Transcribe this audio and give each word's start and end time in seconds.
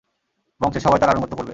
বংশের 0.61 0.81
সবাই 0.81 0.99
তার 0.99 1.09
আনুগত্য 1.09 1.33
করবে। 1.35 1.49